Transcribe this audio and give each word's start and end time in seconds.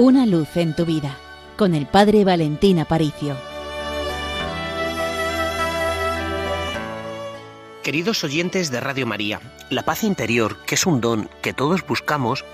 Una 0.00 0.26
luz 0.26 0.56
en 0.56 0.76
tu 0.76 0.86
vida 0.86 1.16
con 1.56 1.74
el 1.74 1.88
Padre 1.88 2.24
Valentín 2.24 2.78
Aparicio. 2.78 3.36
Queridos 7.82 8.22
oyentes 8.22 8.70
de 8.70 8.78
Radio 8.78 9.06
María, 9.06 9.40
la 9.70 9.82
paz 9.82 10.04
interior, 10.04 10.56
que 10.66 10.76
es 10.76 10.86
un 10.86 11.00
don 11.00 11.28
que 11.42 11.52
todos 11.52 11.84
buscamos, 11.84 12.44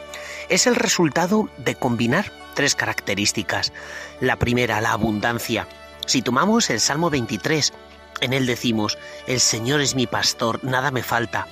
es 0.48 0.66
el 0.66 0.74
resultado 0.74 1.50
de 1.58 1.74
combinar 1.74 2.32
tres 2.54 2.74
características. 2.74 3.74
La 4.22 4.36
primera, 4.36 4.80
la 4.80 4.92
abundancia. 4.92 5.68
Si 6.06 6.22
tomamos 6.22 6.70
el 6.70 6.80
Salmo 6.80 7.10
23, 7.10 7.74
en 8.22 8.32
él 8.32 8.46
decimos, 8.46 8.96
el 9.26 9.40
Señor 9.40 9.82
es 9.82 9.94
mi 9.94 10.06
pastor, 10.06 10.64
nada 10.64 10.90
me 10.90 11.02
falta. 11.02 11.46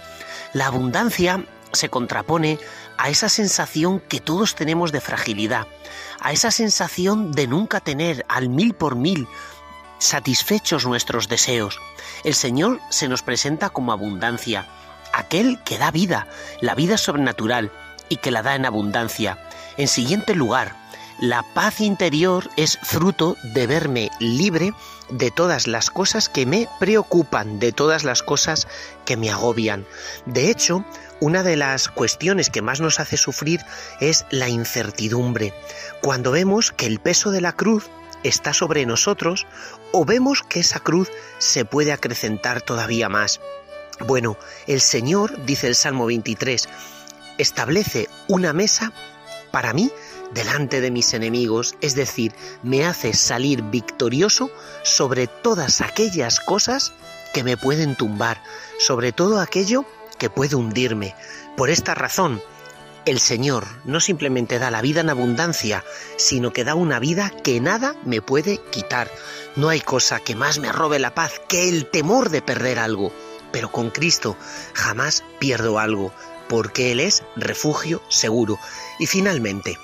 La 0.54 0.68
abundancia 0.68 1.45
se 1.73 1.89
contrapone 1.89 2.59
a 2.98 3.09
esa 3.09 3.29
sensación 3.29 4.00
que 4.00 4.21
todos 4.21 4.54
tenemos 4.54 4.93
de 4.93 5.00
fragilidad, 5.00 5.67
a 6.21 6.32
esa 6.32 6.50
sensación 6.50 7.32
de 7.32 7.46
nunca 7.46 7.81
tener 7.81 8.25
al 8.29 8.48
mil 8.48 8.75
por 8.75 8.96
mil 8.96 9.26
satisfechos 9.98 10.85
nuestros 10.85 11.29
deseos. 11.29 11.79
El 12.25 12.35
Señor 12.35 12.81
se 12.90 13.08
nos 13.08 13.22
presenta 13.22 13.71
como 13.71 13.93
abundancia, 13.93 14.67
aquel 15.12 15.62
que 15.64 15.79
da 15.79 15.90
vida, 15.90 16.26
la 16.61 16.75
vida 16.75 16.98
sobrenatural, 16.98 17.71
y 18.09 18.17
que 18.17 18.31
la 18.31 18.43
da 18.43 18.54
en 18.54 18.67
abundancia. 18.67 19.39
En 19.79 19.89
siguiente 19.89 20.34
lugar, 20.34 20.76
la 21.18 21.43
paz 21.54 21.81
interior 21.81 22.50
es 22.57 22.79
fruto 22.82 23.36
de 23.54 23.67
verme 23.67 24.11
libre 24.18 24.75
de 25.09 25.31
todas 25.31 25.67
las 25.67 25.89
cosas 25.89 26.29
que 26.29 26.45
me 26.45 26.68
preocupan, 26.79 27.59
de 27.59 27.73
todas 27.73 28.04
las 28.04 28.23
cosas 28.23 28.68
que 29.07 29.17
me 29.17 29.31
agobian. 29.31 29.86
De 30.26 30.50
hecho, 30.50 30.84
una 31.22 31.44
de 31.44 31.57
las 31.57 31.89
cuestiones 31.89 32.50
que 32.50 32.62
más 32.62 32.81
nos 32.81 32.98
hace 32.98 33.17
sufrir 33.17 33.61
es 34.00 34.27
la 34.31 34.48
incertidumbre. 34.48 35.55
Cuando 36.03 36.33
vemos 36.33 36.73
que 36.73 36.87
el 36.87 36.98
peso 36.98 37.31
de 37.31 37.41
la 37.41 37.53
cruz 37.53 37.89
está 38.25 38.53
sobre 38.53 38.87
nosotros 38.87 39.47
o 39.93 40.05
vemos 40.05 40.43
que 40.43 40.59
esa 40.59 40.81
cruz 40.81 41.12
se 41.39 41.65
puede 41.65 41.93
acrecentar 41.93 42.61
todavía 42.61 43.09
más. 43.09 43.41
Bueno, 44.00 44.37
el 44.67 44.81
Señor, 44.81 45.45
dice 45.47 45.69
el 45.69 45.77
Salmo 45.77 46.06
23, 46.06 46.69
establece 47.39 48.09
una 48.27 48.53
mesa 48.53 48.93
para 49.53 49.73
mí 49.73 49.93
delante 50.34 50.81
de 50.81 50.91
mis 50.91 51.15
enemigos, 51.15 51.77
es 51.81 51.95
decir, 51.95 52.34
me 52.65 52.84
hace 52.84 53.15
salir 53.15 53.62
victorioso 53.62 54.50
sobre 54.83 55.28
todas 55.28 55.83
aquellas 55.83 56.41
cosas 56.41 56.93
que 57.33 57.44
me 57.44 57.56
pueden 57.56 57.97
tumbar, 57.97 58.42
sobre 58.78 59.12
todo 59.12 59.41
aquello 59.41 59.84
que 60.19 60.30
puede 60.30 60.56
hundirme. 60.56 61.14
Por 61.56 61.70
esta 61.70 61.94
razón, 61.94 62.42
el 63.05 63.19
Señor 63.19 63.66
no 63.84 63.98
simplemente 63.98 64.61
da 64.61 64.70
la 64.70 64.80
vida 64.80 65.00
en 65.00 65.11
abundancia, 65.11 65.84
sino 66.16 66.53
que 66.53 66.62
da 66.64 66.77
una 66.77 67.00
vida 67.00 67.30
que 67.42 67.60
nada 67.60 67.97
me 68.05 68.22
puede 68.22 68.58
quitar. 68.70 69.10
No 69.56 69.69
hay 69.69 69.80
cosa 69.80 70.20
que 70.20 70.36
más 70.36 70.58
me 70.58 70.70
robe 70.70 71.00
la 71.00 71.14
paz 71.14 71.41
que 71.48 71.69
el 71.69 71.86
temor 71.86 72.30
de 72.30 72.42
perder 72.42 72.78
algo. 72.78 73.12
Pero 73.50 73.72
con 73.72 73.91
Cristo 73.91 74.36
jamás 74.72 75.25
pierdo 75.41 75.78
algo, 75.80 76.12
porque 76.48 76.92
Él 76.92 77.00
es 77.00 77.25
refugio 77.34 78.03
seguro. 78.08 78.58
Y 79.00 79.06
finalmente, 79.06 79.78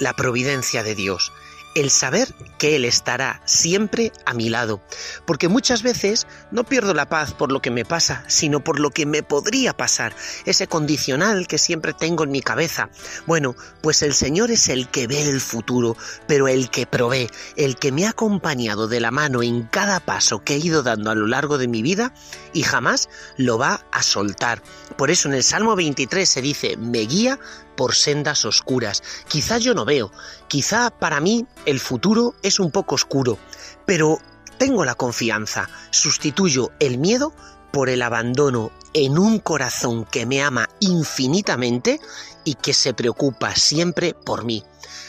la 0.00 0.14
providencia 0.14 0.82
de 0.82 0.94
Dios, 0.94 1.32
el 1.74 1.90
saber 1.90 2.34
que 2.58 2.76
Él 2.76 2.84
estará 2.84 3.40
siempre 3.44 4.12
a 4.24 4.34
mi 4.34 4.48
lado, 4.48 4.80
porque 5.26 5.48
muchas 5.48 5.82
veces 5.82 6.26
no 6.50 6.64
pierdo 6.64 6.94
la 6.94 7.08
paz 7.08 7.32
por 7.32 7.52
lo 7.52 7.62
que 7.62 7.70
me 7.70 7.84
pasa, 7.84 8.24
sino 8.28 8.62
por 8.62 8.80
lo 8.80 8.90
que 8.90 9.06
me 9.06 9.22
podría 9.22 9.76
pasar, 9.76 10.14
ese 10.44 10.66
condicional 10.66 11.46
que 11.46 11.58
siempre 11.58 11.92
tengo 11.92 12.24
en 12.24 12.30
mi 12.30 12.42
cabeza. 12.42 12.90
Bueno, 13.26 13.54
pues 13.82 14.02
el 14.02 14.14
Señor 14.14 14.50
es 14.50 14.68
el 14.68 14.88
que 14.88 15.06
ve 15.06 15.28
el 15.28 15.40
futuro, 15.40 15.96
pero 16.26 16.48
el 16.48 16.70
que 16.70 16.86
provee, 16.86 17.30
el 17.56 17.76
que 17.76 17.92
me 17.92 18.06
ha 18.06 18.10
acompañado 18.10 18.88
de 18.88 19.00
la 19.00 19.10
mano 19.10 19.42
en 19.42 19.62
cada 19.62 20.00
paso 20.00 20.42
que 20.42 20.54
he 20.54 20.58
ido 20.58 20.82
dando 20.82 21.10
a 21.10 21.14
lo 21.14 21.26
largo 21.26 21.58
de 21.58 21.68
mi 21.68 21.82
vida 21.82 22.12
y 22.52 22.62
jamás 22.62 23.08
lo 23.36 23.58
va 23.58 23.86
a 23.92 24.02
soltar. 24.02 24.62
Por 24.96 25.10
eso 25.10 25.28
en 25.28 25.34
el 25.34 25.44
Salmo 25.44 25.76
23 25.76 26.28
se 26.28 26.42
dice, 26.42 26.76
me 26.76 27.00
guía 27.00 27.38
por 27.76 27.94
sendas 27.94 28.44
oscuras. 28.44 29.02
Quizá 29.26 29.56
yo 29.56 29.72
no 29.72 29.86
veo, 29.86 30.12
quizá 30.48 30.90
para 30.90 31.18
mí 31.20 31.46
el 31.66 31.80
futuro 31.80 32.34
es 32.42 32.60
un 32.60 32.70
poco 32.70 32.94
oscuro, 32.94 33.38
pero 33.86 34.18
tengo 34.58 34.84
la 34.84 34.94
confianza, 34.94 35.68
sustituyo 35.90 36.70
el 36.80 36.98
miedo 36.98 37.32
por 37.72 37.88
el 37.88 38.02
abandono 38.02 38.72
en 38.92 39.18
un 39.18 39.38
corazón 39.38 40.04
que 40.04 40.26
me 40.26 40.42
ama 40.42 40.68
infinitamente 40.80 42.00
y 42.44 42.54
que 42.54 42.74
se 42.74 42.94
preocupa 42.94 43.54
siempre 43.54 44.14
por 44.14 44.44
mí. 44.44 44.64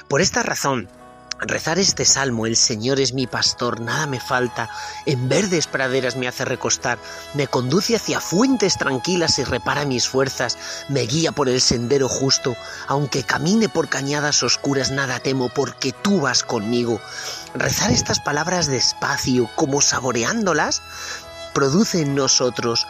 Por 0.08 0.22
esta 0.22 0.44
razón, 0.44 0.90
Rezar 1.44 1.80
este 1.80 2.06
salmo, 2.06 2.46
el 2.46 2.56
Señor 2.56 3.00
es 3.00 3.14
mi 3.14 3.26
pastor, 3.26 3.82
nada 3.82 4.06
me 4.06 4.20
falta, 4.20 4.70
en 5.08 5.28
verdes 5.28 5.66
praderas 5.66 6.16
me 6.16 6.28
hace 6.28 6.46
recostar, 6.46 7.00
me 7.34 7.48
conduce 7.48 7.96
hacia 7.96 8.20
fuentes 8.20 8.78
tranquilas 8.78 9.40
y 9.40 9.44
repara 9.44 9.84
mis 9.86 10.08
fuerzas, 10.08 10.60
me 10.88 11.02
guía 11.02 11.32
por 11.32 11.50
el 11.50 11.60
sendero 11.60 12.08
justo, 12.08 12.56
aunque 12.88 13.24
camine 13.24 13.70
por 13.70 13.90
cañadas 13.90 14.44
oscuras 14.44 14.92
nada 14.92 15.20
temo 15.20 15.50
porque 15.50 15.94
tú 15.94 16.22
vas 16.22 16.44
conmigo. 16.44 17.02
Rezar 17.56 17.90
estas 17.90 18.20
palabras 18.20 18.68
despacio, 18.68 19.50
como 19.56 19.82
saboreándolas, 19.82 20.84
produce 21.56 22.02
en 22.02 22.14
nosotros 22.14 22.86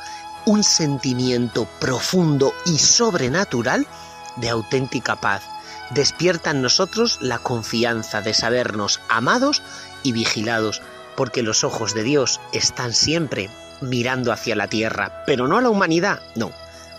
un 0.45 0.65
sentimiento 0.65 1.69
profundo 1.79 2.53
y 2.65 2.79
sobrenatural 2.79 3.87
de 4.35 4.49
auténtica 4.49 5.15
paz 5.15 5.50
despierta 5.93 6.51
en 6.51 6.61
nosotros 6.61 7.19
la 7.21 7.39
confianza 7.39 8.21
de 8.21 8.33
sabernos 8.33 8.99
amados 9.09 9.61
y 10.03 10.11
vigilados, 10.11 10.81
porque 11.15 11.43
los 11.43 11.63
ojos 11.63 11.93
de 11.93 12.03
Dios 12.03 12.39
están 12.53 12.93
siempre 12.93 13.49
mirando 13.81 14.31
hacia 14.31 14.55
la 14.55 14.67
tierra, 14.67 15.23
pero 15.25 15.47
no 15.47 15.57
a 15.57 15.61
la 15.61 15.69
humanidad, 15.69 16.21
no, 16.35 16.51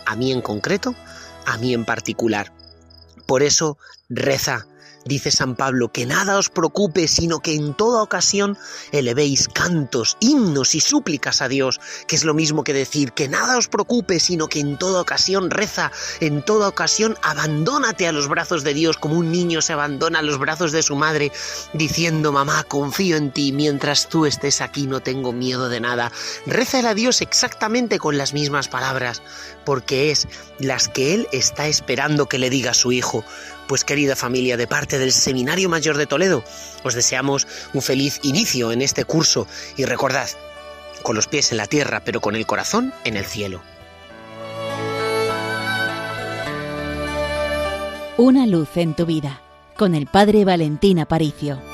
a 0.05 0.17
mí 0.17 0.33
en 0.33 0.43
concreto, 0.43 0.95
a 1.47 1.57
mí 1.59 1.73
en 1.75 1.85
particular. 1.85 2.53
Por 3.27 3.43
eso 3.43 3.79
reza 4.09 4.67
dice 5.05 5.31
San 5.31 5.55
Pablo, 5.55 5.93
que 5.93 6.07
nada 6.07 6.37
os 6.37 6.51
preocupe, 6.51 7.09
sino 7.09 7.41
que 7.41 7.55
en 7.55 7.75
toda 7.75 8.03
ocasión 8.03 8.59
elevéis 8.91 9.49
cantos, 9.49 10.17
himnos 10.21 10.75
y 10.75 10.81
súplicas 10.81 11.41
a 11.41 11.49
Dios, 11.49 11.81
que 12.07 12.17
es 12.17 12.25
lo 12.25 12.35
mismo 12.35 12.65
que 12.65 12.73
decir 12.73 13.13
que 13.13 13.29
nada 13.29 13.57
os 13.57 13.69
preocupe, 13.69 14.21
sino 14.21 14.49
que 14.49 14.61
en 14.61 14.79
toda 14.79 15.01
ocasión 15.01 15.51
reza, 15.51 15.93
en 16.21 16.43
toda 16.43 16.69
ocasión 16.69 17.17
abandónate 17.23 18.07
a 18.07 18.13
los 18.13 18.29
brazos 18.29 18.65
de 18.65 18.75
Dios 18.75 18.97
como 18.97 19.17
un 19.17 19.31
niño 19.31 19.63
se 19.63 19.73
abandona 19.73 20.19
a 20.19 20.23
los 20.23 20.39
brazos 20.39 20.73
de 20.73 20.83
su 20.83 20.97
madre, 20.97 21.33
diciendo, 21.73 22.33
mamá, 22.33 22.65
confío 22.65 23.17
en 23.17 23.31
ti, 23.31 23.53
mientras 23.53 24.09
tú 24.09 24.27
estés 24.27 24.61
aquí 24.61 24.87
no 24.87 25.01
tengo 25.01 25.33
miedo 25.33 25.69
de 25.69 25.81
nada. 25.81 26.13
Reza 26.47 26.73
a 26.81 26.95
Dios 26.95 27.21
exactamente 27.21 27.99
con 27.99 28.17
las 28.17 28.33
mismas 28.33 28.69
palabras, 28.69 29.23
porque 29.65 30.11
es 30.11 30.27
las 30.59 30.89
que 30.89 31.15
Él 31.15 31.29
está 31.33 31.69
esperando 31.69 32.29
que 32.29 32.39
le 32.39 32.51
diga 32.51 32.71
a 32.71 32.75
su 32.75 32.93
hijo. 32.93 33.25
Pues 33.67 33.85
querida 33.85 34.17
familia, 34.17 34.57
de 34.57 34.67
parte 34.67 34.99
del 34.99 35.13
Seminario 35.13 35.69
Mayor 35.69 35.97
de 35.97 36.07
Toledo, 36.07 36.45
os 36.85 36.95
deseamos 36.95 37.47
un 37.73 37.83
feliz 37.83 38.21
inicio 38.23 38.73
en 38.73 38.83
este 38.83 39.05
curso 39.05 39.47
y 39.77 39.85
recordad, 39.85 40.29
con 41.03 41.17
los 41.17 41.29
pies 41.29 41.53
en 41.53 41.59
la 41.59 41.67
tierra, 41.67 42.03
pero 42.05 42.21
con 42.21 42.37
el 42.37 42.47
corazón 42.47 42.93
en 43.05 43.17
el 43.17 43.25
cielo. 43.25 43.63
Una 48.19 48.47
luz 48.47 48.77
en 48.77 48.95
tu 48.95 49.07
vida, 49.07 49.41
con 49.77 49.95
el 49.95 50.07
Padre 50.07 50.45
Valentín 50.45 50.99
Aparicio. 50.99 51.72